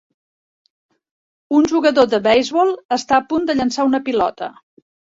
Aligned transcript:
Un 1.59 1.69
jugador 1.73 2.09
de 2.15 2.21
beisbol 2.31 2.75
està 3.01 3.21
a 3.23 3.29
punt 3.31 3.49
de 3.53 3.61
llançar 3.63 3.91
una 3.95 4.05
pilota. 4.11 4.53